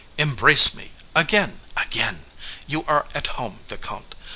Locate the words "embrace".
0.17-0.73